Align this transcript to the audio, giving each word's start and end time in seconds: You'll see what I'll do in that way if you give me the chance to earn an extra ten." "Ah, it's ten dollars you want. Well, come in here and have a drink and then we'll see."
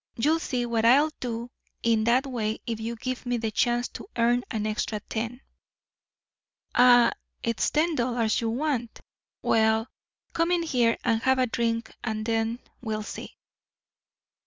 You'll 0.15 0.39
see 0.39 0.65
what 0.65 0.83
I'll 0.83 1.11
do 1.19 1.51
in 1.83 2.05
that 2.05 2.25
way 2.25 2.57
if 2.65 2.79
you 2.79 2.95
give 2.95 3.23
me 3.27 3.37
the 3.37 3.51
chance 3.51 3.87
to 3.89 4.07
earn 4.17 4.43
an 4.49 4.65
extra 4.65 4.99
ten." 4.99 5.41
"Ah, 6.73 7.11
it's 7.43 7.69
ten 7.69 7.93
dollars 7.93 8.41
you 8.41 8.49
want. 8.49 9.01
Well, 9.43 9.89
come 10.33 10.49
in 10.49 10.63
here 10.63 10.97
and 11.03 11.21
have 11.21 11.37
a 11.37 11.45
drink 11.45 11.93
and 12.03 12.25
then 12.25 12.57
we'll 12.81 13.03
see." 13.03 13.37